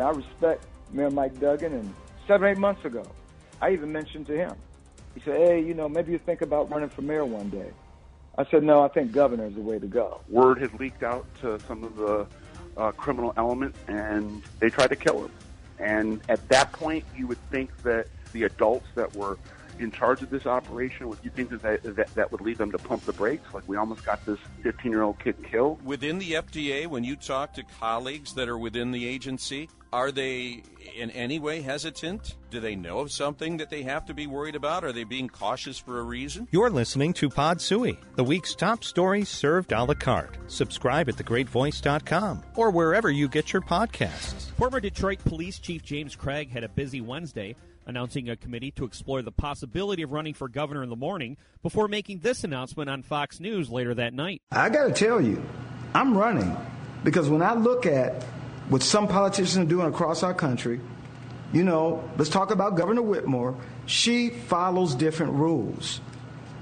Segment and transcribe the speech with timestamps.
[0.00, 1.94] I respect Mayor Mike Duggan, and
[2.26, 3.02] seven, eight months ago,
[3.60, 4.54] I even mentioned to him.
[5.14, 7.70] He said, "Hey, you know, maybe you think about running for mayor one day."
[8.38, 11.26] I said, "No, I think governor is the way to go." Word had leaked out
[11.42, 12.26] to some of the
[12.76, 15.30] uh, criminal element, and they tried to kill him.
[15.78, 19.36] And at that point, you would think that the adults that were
[19.78, 22.70] in charge of this operation, would you think that that, that that would lead them
[22.72, 23.52] to pump the brakes?
[23.52, 25.84] Like we almost got this 15 year old kid killed.
[25.84, 30.62] Within the FDA, when you talk to colleagues that are within the agency, are they
[30.96, 32.36] in any way hesitant?
[32.50, 34.84] Do they know of something that they have to be worried about?
[34.84, 36.48] Are they being cautious for a reason?
[36.50, 40.38] You're listening to Pod Sui, the week's top stories served a la carte.
[40.46, 44.50] Subscribe at thegreatvoice.com or wherever you get your podcasts.
[44.52, 47.54] Former Detroit Police Chief James Craig had a busy Wednesday
[47.86, 51.88] announcing a committee to explore the possibility of running for governor in the morning before
[51.88, 54.42] making this announcement on Fox News later that night.
[54.50, 55.42] I got to tell you,
[55.94, 56.56] I'm running
[57.04, 58.22] because when I look at
[58.68, 60.80] what some politicians are doing across our country,
[61.52, 63.58] you know, let's talk about Governor Whitmer.
[63.86, 66.00] She follows different rules.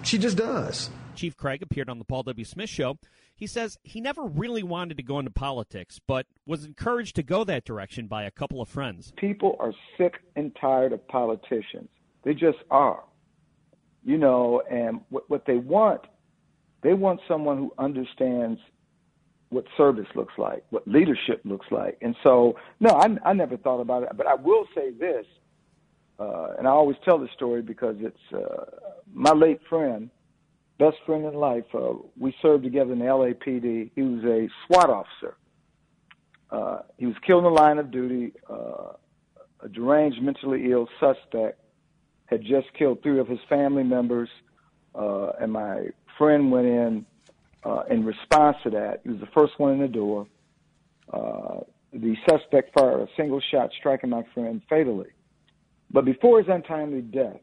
[0.02, 0.90] She just does.
[1.14, 2.44] Chief Craig appeared on the Paul W.
[2.44, 2.98] Smith show.
[3.40, 7.42] He says he never really wanted to go into politics, but was encouraged to go
[7.44, 9.14] that direction by a couple of friends.
[9.16, 11.88] People are sick and tired of politicians.
[12.22, 13.02] They just are.
[14.04, 16.02] You know, and what, what they want,
[16.82, 18.60] they want someone who understands
[19.48, 21.96] what service looks like, what leadership looks like.
[22.02, 24.10] And so, no, I, I never thought about it.
[24.18, 25.24] But I will say this,
[26.18, 28.66] uh, and I always tell this story because it's uh,
[29.14, 30.10] my late friend,
[30.80, 31.64] best friend in life.
[31.72, 33.90] Uh, we served together in the LAPD.
[33.94, 35.36] He was a SWAT officer.
[36.50, 38.32] Uh, he was killed in the line of duty.
[38.48, 38.94] Uh,
[39.62, 41.60] a deranged, mentally ill suspect
[42.26, 44.28] had just killed three of his family members,
[44.94, 45.86] uh, and my
[46.16, 47.06] friend went in
[47.64, 50.26] uh, in response to that, he was the first one in the door.
[51.12, 51.60] Uh,
[51.92, 55.10] the suspect fired a single shot, striking my friend fatally.
[55.90, 57.40] But before his untimely death,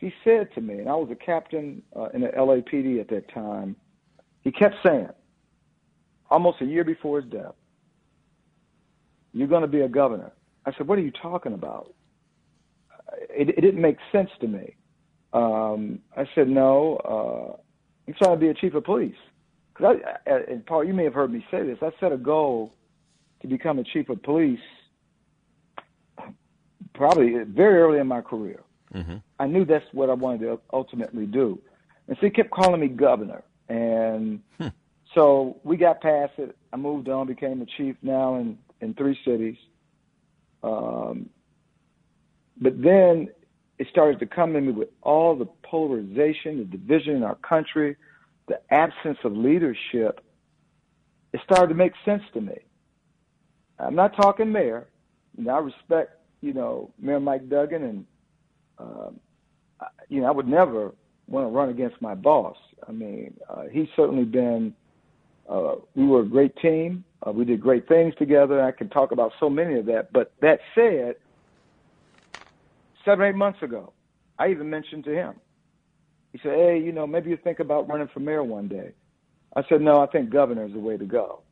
[0.00, 3.32] he said to me, and I was a captain uh, in the LAPD at that
[3.32, 3.76] time,
[4.42, 5.08] he kept saying,
[6.30, 7.54] almost a year before his death,
[9.32, 10.32] You're going to be a governor.
[10.64, 11.92] I said, What are you talking about?
[13.28, 14.74] It, it didn't make sense to me.
[15.32, 17.60] Um, I said, No, uh,
[18.08, 19.14] I'm trying to be a chief of police.
[19.74, 19.96] Cause
[20.26, 21.78] I, and Paul, you may have heard me say this.
[21.82, 22.74] I set a goal
[23.42, 24.60] to become a chief of police
[26.94, 28.62] probably very early in my career.
[28.94, 29.16] Mm-hmm.
[29.38, 31.60] I knew that's what I wanted to ultimately do.
[32.08, 33.42] And so he kept calling me governor.
[33.68, 34.68] And Hmm.
[35.14, 36.56] so we got past it.
[36.72, 39.56] I moved on, became a chief now in, in three cities.
[40.62, 41.30] Um,
[42.60, 43.28] but then
[43.78, 47.96] it started to come in me with all the polarization, the division in our country,
[48.48, 50.20] the absence of leadership.
[51.32, 52.58] It started to make sense to me.
[53.78, 54.88] I'm not talking mayor.
[55.38, 58.04] You know, I respect, you know, Mayor Mike Duggan, and
[58.80, 59.20] um,
[60.08, 60.92] you know, I would never
[61.26, 62.56] want to run against my boss.
[62.86, 64.74] I mean, uh, he's certainly been.
[65.48, 67.04] Uh, we were a great team.
[67.26, 68.62] Uh, we did great things together.
[68.62, 70.12] I can talk about so many of that.
[70.12, 71.16] But that said,
[73.04, 73.92] seven, eight months ago,
[74.38, 75.34] I even mentioned to him.
[76.32, 78.92] He said, "Hey, you know, maybe you think about running for mayor one day."
[79.56, 81.42] I said, "No, I think governor is the way to go."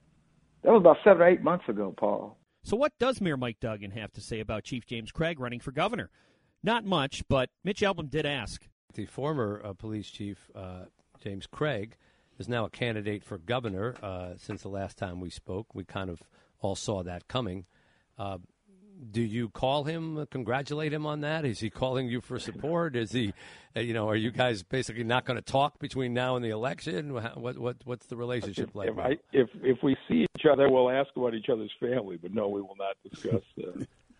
[0.62, 2.36] That was about seven or eight months ago, Paul.
[2.62, 5.72] So, what does Mayor Mike Duggan have to say about Chief James Craig running for
[5.72, 6.10] governor?
[6.62, 8.66] Not much, but Mitch Albom did ask.
[8.94, 10.86] The former uh, police chief, uh,
[11.22, 11.96] James Craig,
[12.38, 13.94] is now a candidate for governor.
[14.02, 16.22] Uh, since the last time we spoke, we kind of
[16.60, 17.66] all saw that coming.
[18.18, 18.38] Uh,
[19.12, 21.44] do you call him, uh, congratulate him on that?
[21.44, 22.96] Is he calling you for support?
[22.96, 23.32] Is he,
[23.76, 26.50] uh, you know, are you guys basically not going to talk between now and the
[26.50, 27.12] election?
[27.12, 28.88] What, what, what's the relationship like?
[28.88, 28.98] if.
[28.98, 32.48] I, if if we see each other, we'll ask about each other's family, but no,
[32.48, 33.42] we will not discuss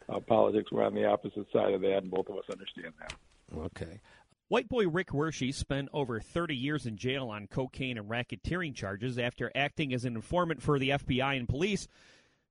[0.08, 0.70] uh, politics.
[0.72, 3.14] We're on the opposite side of that, and both of us understand that.
[3.56, 4.00] Okay.
[4.48, 9.18] White boy Rick Wershe spent over 30 years in jail on cocaine and racketeering charges
[9.18, 11.86] after acting as an informant for the FBI and police,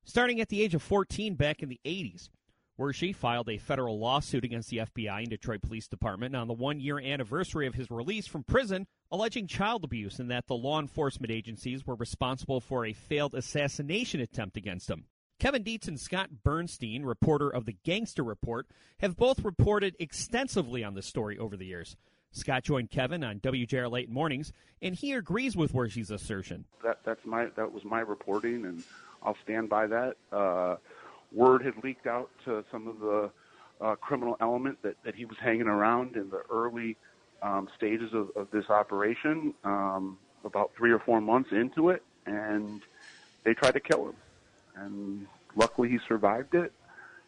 [0.06, 2.30] starting at the age of 14 back in the 80s.
[2.80, 6.80] Wershe filed a federal lawsuit against the FBI and Detroit Police Department on the one
[6.80, 11.32] year anniversary of his release from prison, alleging child abuse and that the law enforcement
[11.32, 15.06] agencies were responsible for a failed assassination attempt against him.
[15.40, 18.66] Kevin Dietz and Scott Burnstein, reporter of the Gangster Report,
[19.00, 21.96] have both reported extensively on this story over the years.
[22.32, 24.52] Scott joined Kevin on WJR Late Mornings,
[24.82, 26.66] and he agrees with Wershe's assertion.
[26.84, 28.84] That that's my that was my reporting, and
[29.22, 30.18] I'll stand by that.
[30.32, 30.78] Uh,
[31.32, 33.32] word had leaked out to some of the
[33.80, 36.98] uh, criminal element that, that he was hanging around in the early
[37.44, 42.82] um, stages of, of this operation, um, about three or four months into it, and
[43.44, 44.16] they tried to kill him.
[44.80, 45.28] And
[45.58, 46.72] Luckily, he survived it.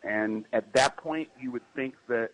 [0.03, 2.29] And at that point, you would think that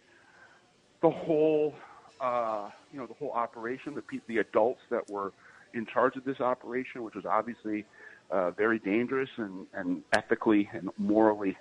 [1.02, 1.74] the whole,
[2.20, 5.32] uh, you know, the whole operation, the the adults that were
[5.74, 7.86] in charge of this operation, which was obviously
[8.30, 11.58] uh, very dangerous and, and ethically and morally,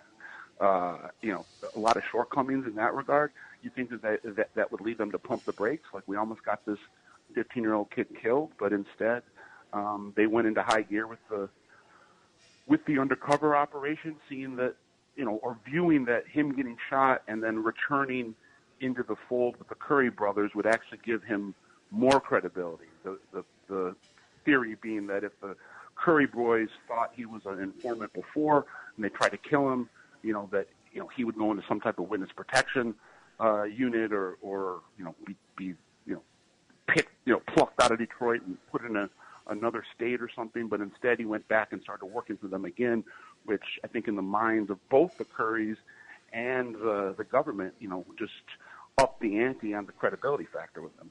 [0.60, 3.30] uh, you know, a lot of shortcomings in that regard.
[3.62, 5.88] You think that, that that that would lead them to pump the brakes?
[5.94, 6.78] Like we almost got this
[7.36, 9.22] 15-year-old kid killed, but instead
[9.72, 11.48] um, they went into high gear with the
[12.66, 14.74] with the undercover operation, seeing that
[15.16, 18.34] you know, or viewing that him getting shot and then returning
[18.80, 21.54] into the fold with the Curry brothers would actually give him
[21.90, 22.86] more credibility.
[23.04, 23.96] The the, the
[24.44, 25.56] theory being that if the
[25.96, 28.66] Curry boys thought he was an informant before
[28.96, 29.88] and they tried to kill him,
[30.22, 32.94] you know, that you know he would go into some type of witness protection
[33.40, 35.74] uh, unit or or you know be, be
[36.06, 36.22] you know
[36.86, 39.08] picked you know plucked out of Detroit and put in a
[39.48, 43.04] another state or something, but instead he went back and started working for them again,
[43.44, 45.76] which I think in the minds of both the Currys
[46.32, 48.32] and the the government, you know, just
[48.98, 51.10] upped the ante on the credibility factor with them.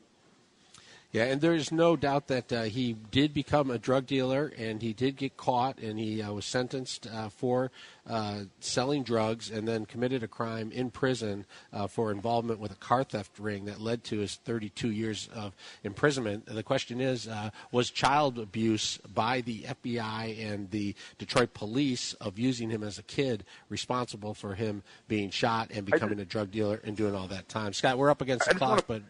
[1.13, 4.93] Yeah, and there's no doubt that uh, he did become a drug dealer, and he
[4.93, 7.69] did get caught, and he uh, was sentenced uh, for
[8.09, 12.77] uh, selling drugs, and then committed a crime in prison uh, for involvement with a
[12.77, 16.47] car theft ring that led to his 32 years of imprisonment.
[16.47, 22.39] The question is, uh, was child abuse by the FBI and the Detroit police of
[22.39, 26.81] using him as a kid responsible for him being shot and becoming a drug dealer
[26.83, 27.71] and doing all that time?
[27.71, 29.03] Scott, we're up against the clock, but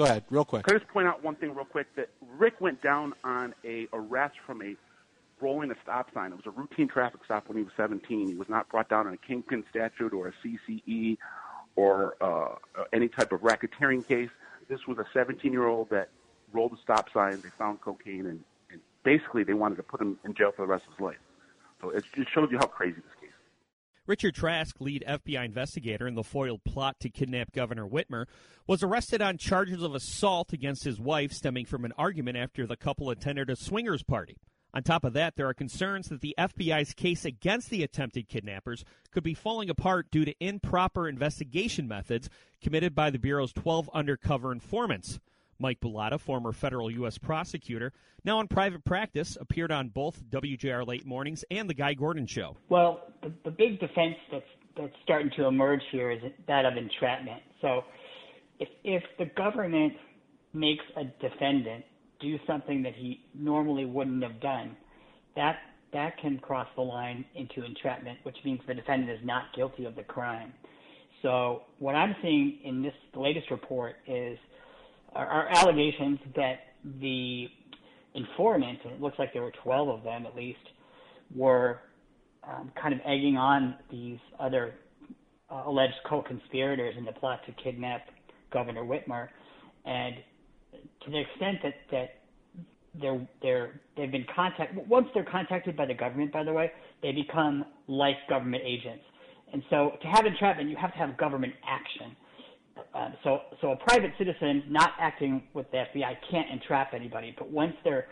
[0.00, 0.64] Go ahead, real quick.
[0.64, 1.86] Can I just point out one thing real quick?
[1.94, 2.08] That
[2.38, 4.74] Rick went down on a arrest from a
[5.42, 6.32] rolling a stop sign.
[6.32, 8.28] It was a routine traffic stop when he was 17.
[8.28, 11.18] He was not brought down on a kingpin statute or a CCE
[11.76, 12.54] or uh,
[12.94, 14.30] any type of racketeering case.
[14.68, 16.08] This was a 17-year-old that
[16.54, 17.38] rolled a stop sign.
[17.42, 20.68] They found cocaine, and, and basically they wanted to put him in jail for the
[20.68, 21.20] rest of his life.
[21.82, 23.19] So it just shows you how crazy this
[24.10, 28.26] Richard Trask, lead FBI investigator in the foiled plot to kidnap Governor Whitmer,
[28.66, 32.74] was arrested on charges of assault against his wife stemming from an argument after the
[32.74, 34.36] couple attended a swingers party.
[34.74, 38.84] On top of that, there are concerns that the FBI's case against the attempted kidnappers
[39.12, 42.28] could be falling apart due to improper investigation methods
[42.60, 45.20] committed by the Bureau's 12 undercover informants.
[45.60, 47.18] Mike Bullotta, former federal U.S.
[47.18, 47.92] prosecutor,
[48.24, 52.56] now in private practice, appeared on both WJR Late Mornings and The Guy Gordon Show.
[52.68, 54.44] Well, the, the big defense that's,
[54.76, 57.42] that's starting to emerge here is that of entrapment.
[57.60, 57.82] So
[58.58, 59.94] if, if the government
[60.52, 61.84] makes a defendant
[62.20, 64.76] do something that he normally wouldn't have done,
[65.36, 65.56] that
[65.92, 69.96] that can cross the line into entrapment, which means the defendant is not guilty of
[69.96, 70.52] the crime.
[71.22, 74.38] So what I'm seeing in this latest report is
[75.14, 76.60] are allegations that
[77.00, 77.48] the
[78.14, 80.58] informants, and it looks like there were 12 of them at least,
[81.34, 81.80] were
[82.44, 84.74] um, kind of egging on these other
[85.50, 88.02] uh, alleged co-conspirators in the plot to kidnap
[88.52, 89.28] Governor Whitmer,
[89.84, 90.16] and
[91.04, 92.08] to the extent that that
[93.00, 96.72] they're they're they've been contacted once they're contacted by the government, by the way,
[97.02, 99.04] they become like government agents,
[99.52, 102.16] and so to have entrapment, you have to have government action.
[103.00, 107.34] Uh, so, so a private citizen not acting with the FBI can't entrap anybody.
[107.36, 108.06] But once they're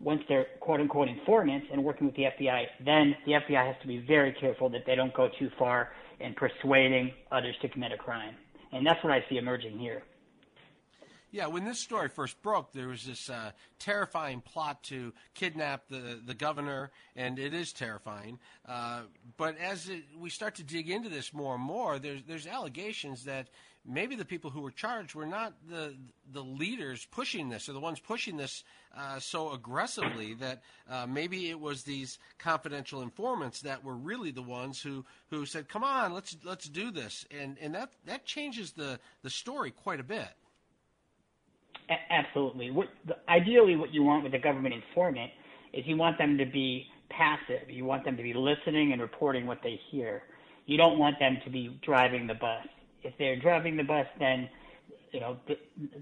[0.00, 3.88] once they're quote unquote informants and working with the FBI, then the FBI has to
[3.88, 7.96] be very careful that they don't go too far in persuading others to commit a
[7.96, 8.34] crime.
[8.72, 10.02] And that's what I see emerging here.
[11.34, 13.50] Yeah, when this story first broke, there was this uh,
[13.80, 18.38] terrifying plot to kidnap the, the governor, and it is terrifying.
[18.64, 19.00] Uh,
[19.36, 23.24] but as it, we start to dig into this more and more, there's, there's allegations
[23.24, 23.48] that
[23.84, 25.96] maybe the people who were charged were not the
[26.32, 28.62] the leaders pushing this or the ones pushing this
[28.96, 34.40] uh, so aggressively that uh, maybe it was these confidential informants that were really the
[34.40, 38.70] ones who, who said, "Come on, let's let's do this," and and that that changes
[38.70, 40.28] the the story quite a bit.
[42.10, 42.70] Absolutely.
[42.70, 42.88] What,
[43.28, 45.30] ideally, what you want with a government informant
[45.72, 47.68] is you want them to be passive.
[47.68, 50.22] You want them to be listening and reporting what they hear.
[50.66, 52.66] You don't want them to be driving the bus
[53.04, 54.48] if they're driving the bus, then
[55.12, 55.36] you know,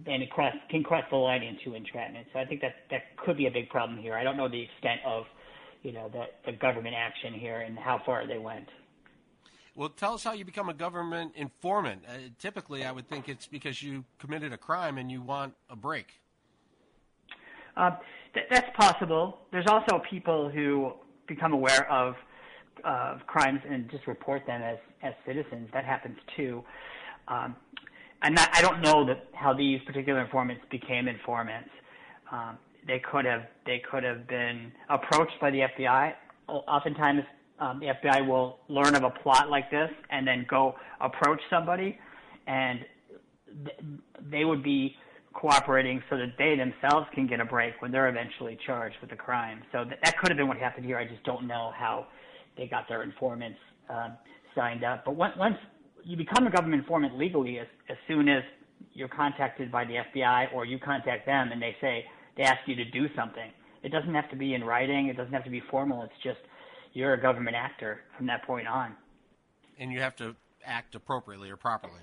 [0.07, 2.27] then it cross can cross the line into entrapment.
[2.33, 4.15] So I think that that could be a big problem here.
[4.15, 5.25] I don't know the extent of,
[5.83, 8.69] you know, the the government action here and how far they went.
[9.75, 12.03] Well, tell us how you become a government informant.
[12.07, 15.77] Uh, typically, I would think it's because you committed a crime and you want a
[15.77, 16.09] break.
[17.77, 17.93] Uh,
[18.35, 19.39] th- that's possible.
[19.51, 20.93] There's also people who
[21.27, 22.17] become aware of
[22.85, 25.69] uh, crimes and just report them as as citizens.
[25.73, 26.63] That happens too.
[27.29, 27.57] Um,
[28.31, 31.71] not, I don't know that how these particular informants became informants.
[32.31, 36.13] Um, they could have they could have been approached by the FBI.
[36.49, 37.23] Oftentimes,
[37.59, 41.99] um, the FBI will learn of a plot like this and then go approach somebody,
[42.47, 42.81] and
[43.65, 43.79] th-
[44.31, 44.97] they would be
[45.33, 49.17] cooperating so that they themselves can get a break when they're eventually charged with a
[49.17, 49.63] crime.
[49.73, 50.99] So that, that could have been what happened here.
[50.99, 52.07] I just don't know how
[52.57, 54.17] they got their informants um,
[54.55, 55.05] signed up.
[55.05, 55.57] But once, once
[56.05, 58.43] you become a government informant legally, as, as soon as
[58.93, 62.05] you're contacted by the FBI or you contact them and they say
[62.37, 63.51] they ask you to do something,
[63.83, 65.09] it doesn't have to be in writing.
[65.09, 66.03] It doesn't have to be formal.
[66.03, 66.39] It's just
[66.93, 68.95] you're a government actor from that point on.
[69.79, 70.35] And you have to
[70.65, 72.01] act appropriately or properly.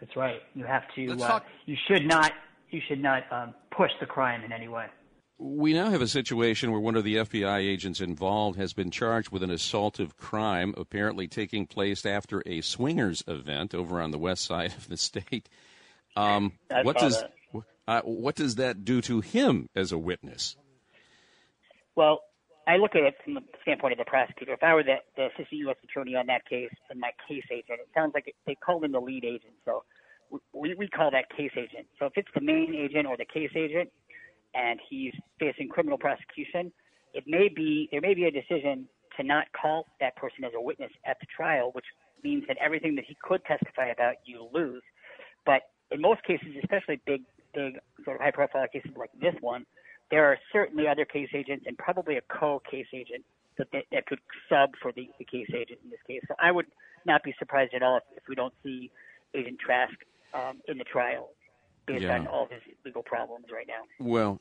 [0.00, 0.40] That's right.
[0.54, 1.08] You have to.
[1.08, 2.32] Let's Uh, talk- you should not.
[2.70, 4.86] You should not um, push the crime in any way.
[5.38, 9.30] We now have a situation where one of the FBI agents involved has been charged
[9.30, 14.44] with an assaultive crime, apparently taking place after a swingers event over on the west
[14.44, 15.48] side of the state.
[16.16, 17.62] Um, I what saw does that.
[17.86, 20.56] uh, what does that do to him as a witness?
[21.94, 22.20] Well,
[22.68, 24.52] I look at it from the standpoint of the prosecutor.
[24.52, 25.76] If I were the, the assistant U.S.
[25.82, 28.92] attorney on that case and my case agent, it sounds like it, they called him
[28.92, 29.54] the lead agent.
[29.64, 29.84] So
[30.52, 31.86] we, we call that case agent.
[31.98, 33.88] So if it's the main agent or the case agent
[34.54, 36.70] and he's facing criminal prosecution,
[37.14, 40.60] it may be there may be a decision to not call that person as a
[40.60, 41.86] witness at the trial, which
[42.22, 44.82] means that everything that he could testify about you lose.
[45.46, 47.22] But in most cases, especially big,
[47.54, 49.64] big sort of high-profile cases like this one,
[50.10, 53.24] there are certainly other case agents and probably a co-case agent
[53.58, 56.22] that, that, that could sub for the, the case agent in this case.
[56.28, 56.66] So I would
[57.04, 58.90] not be surprised at all if, if we don't see
[59.34, 59.94] Agent Trask
[60.34, 61.30] um, in the trial
[61.86, 62.18] based Yeah.
[62.18, 63.82] on all his legal problems right now.
[64.04, 64.40] Well,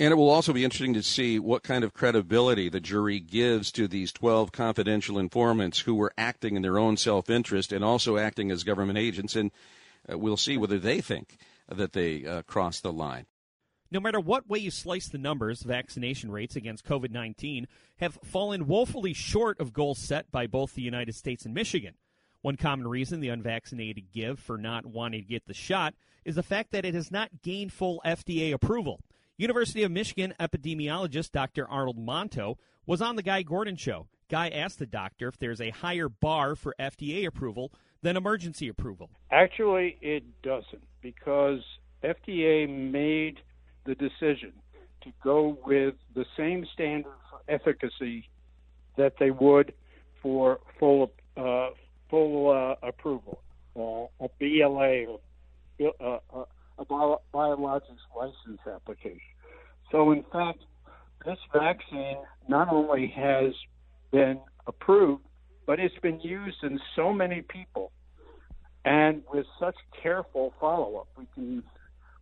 [0.00, 3.70] and it will also be interesting to see what kind of credibility the jury gives
[3.72, 8.16] to these 12 confidential informants who were acting in their own self interest and also
[8.16, 9.36] acting as government agents.
[9.36, 9.52] And
[10.10, 11.36] uh, we'll see whether they think
[11.68, 13.26] that they uh, crossed the line.
[13.94, 18.66] No matter what way you slice the numbers, vaccination rates against COVID 19 have fallen
[18.66, 21.94] woefully short of goals set by both the United States and Michigan.
[22.42, 26.42] One common reason the unvaccinated give for not wanting to get the shot is the
[26.42, 28.98] fact that it has not gained full FDA approval.
[29.36, 31.68] University of Michigan epidemiologist Dr.
[31.68, 34.08] Arnold Monto was on the Guy Gordon show.
[34.28, 37.72] Guy asked the doctor if there's a higher bar for FDA approval
[38.02, 39.10] than emergency approval.
[39.30, 41.60] Actually, it doesn't because
[42.02, 43.40] FDA made
[43.86, 44.52] the decision
[45.02, 48.28] to go with the same standard for efficacy
[48.96, 49.72] that they would
[50.22, 51.68] for full uh,
[52.08, 53.40] full uh, approval,
[53.76, 55.20] uh, a BLA, or,
[56.00, 56.44] uh, uh,
[56.78, 59.20] a bio- biologics license application.
[59.90, 60.60] So, in fact,
[61.26, 63.52] this vaccine not only has
[64.12, 65.24] been approved,
[65.66, 67.90] but it's been used in so many people
[68.84, 71.62] and with such careful follow-up, we can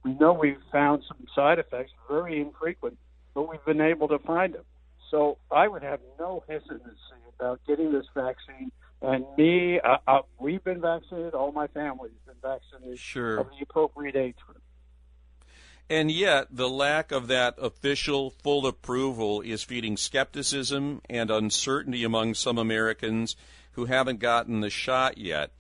[0.04, 2.99] we know we've found some side effects, very infrequent,
[3.35, 4.64] but we've been able to find them.
[5.11, 6.97] So I would have no hesitancy
[7.38, 8.73] about getting this vaccine.
[9.00, 11.35] And me, uh, uh, we've been vaccinated.
[11.35, 13.38] All my family's been vaccinated Sure.
[13.38, 14.62] of the appropriate age it.
[15.90, 22.35] And yet, the lack of that official full approval is feeding skepticism and uncertainty among
[22.35, 23.37] some Americans
[23.73, 25.50] who haven't gotten the shot yet.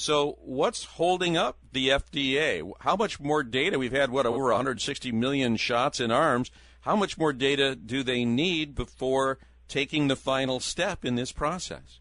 [0.00, 2.72] So, what's holding up the FDA?
[2.80, 3.78] How much more data?
[3.78, 6.50] We've had, what, over 160 million shots in arms.
[6.80, 9.38] How much more data do they need before
[9.68, 12.00] taking the final step in this process?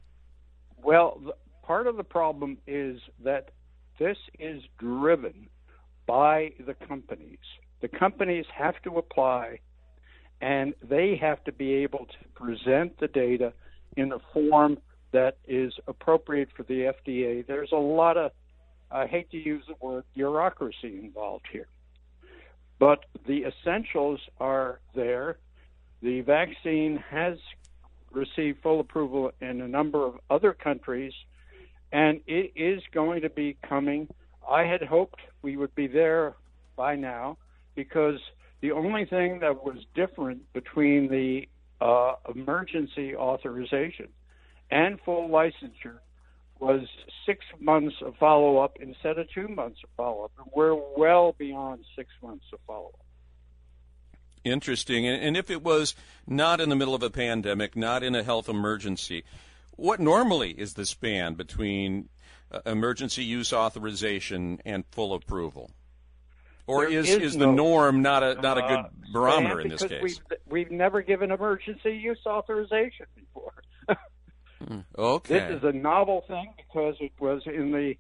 [0.82, 3.50] Well, the, part of the problem is that
[4.00, 5.50] this is driven
[6.06, 7.40] by the companies.
[7.82, 9.60] The companies have to apply
[10.40, 13.52] and they have to be able to present the data
[13.98, 14.78] in a form
[15.12, 17.46] that is appropriate for the FDA.
[17.46, 18.32] There's a lot of,
[18.92, 21.68] I hate to use the word bureaucracy involved here,
[22.80, 25.38] but the essentials are there.
[26.02, 27.38] The vaccine has
[28.12, 31.14] received full approval in a number of other countries,
[31.92, 34.08] and it is going to be coming.
[34.50, 36.36] I had hoped we would be there
[36.76, 37.38] by now
[37.76, 38.20] because
[38.62, 41.48] the only thing that was different between the
[41.82, 44.10] uh, emergency authorization
[44.72, 46.00] and full licensure
[46.60, 46.82] was
[47.26, 50.32] six months of follow up instead of two months of follow up.
[50.54, 53.06] We're well beyond six months of follow up.
[54.44, 55.06] Interesting.
[55.06, 55.96] And, if it was
[56.26, 59.24] not in the middle of a pandemic, not in a health emergency,
[59.76, 62.10] what normally is the span between
[62.52, 65.72] uh, emergency use authorization and full approval?
[66.68, 69.70] Or There is, is is the norm not a not a good uh, barometer in
[69.70, 70.22] this because case?
[70.30, 73.54] We've, we've never given emergency use authorization before.
[74.98, 75.40] Okay.
[75.40, 77.96] This is a novel thing because it was in the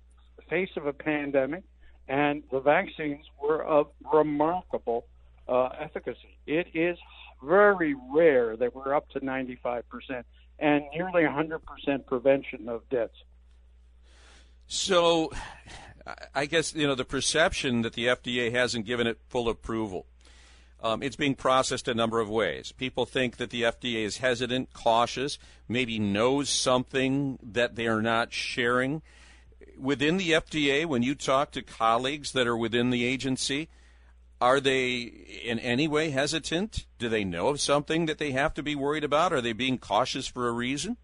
[0.49, 1.63] face of a pandemic,
[2.07, 5.05] and the vaccines were of remarkable
[5.47, 6.37] uh, efficacy.
[6.45, 6.97] It is
[7.43, 9.83] very rare that we're up to 95%.
[10.59, 13.13] and nearly 100% prevention of deaths.
[14.67, 15.31] So,
[16.35, 20.05] I guess you know the perception that the FDA hasn't given it full approval.
[20.81, 22.71] Um, it's being processed a number of ways.
[22.71, 28.31] People think that the FDA is hesitant, cautious, maybe knows something that they are not
[28.31, 29.01] sharing.
[29.77, 33.67] Within the FDA, when you talk to colleagues that are within the agency,
[34.39, 36.85] are they in any way hesitant?
[36.97, 39.33] Do they know of something that they have to be worried about?
[39.33, 40.95] Are they being cautious for a reason?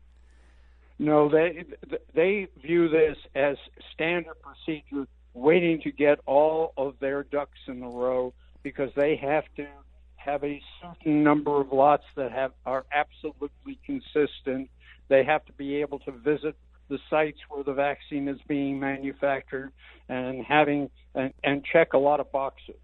[0.98, 1.66] No, they
[2.14, 3.58] they view this as
[3.94, 8.34] standard procedure, waiting to get all of their ducks in a row
[8.66, 9.68] because they have to
[10.16, 14.72] have a certain number of lots that have are absolutely consistent.
[15.08, 16.56] They have to be able to visit
[16.90, 19.72] the sites where the vaccine is being manufactured
[20.10, 22.82] and having and, and check a lot of boxes.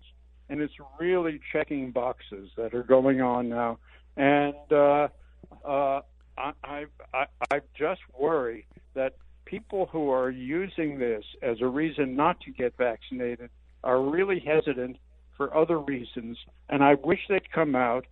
[0.49, 3.79] And it's really checking boxes that are going on now.
[4.15, 5.07] And uh,
[5.65, 6.01] uh,
[6.37, 12.15] I, I, I, I just worry that people who are using this as a reason
[12.15, 13.49] not to get vaccinated
[13.83, 14.97] are really hesitant
[15.41, 16.37] for other reasons,
[16.69, 18.05] and I wish they'd come out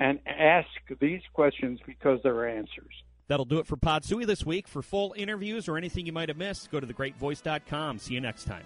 [0.00, 0.68] and ask
[1.00, 2.92] these questions because there are answers.
[3.26, 4.68] That'll do it for Pod Sui this week.
[4.68, 8.00] For full interviews or anything you might have missed, go to thegreatvoice.com.
[8.00, 8.64] See you next time.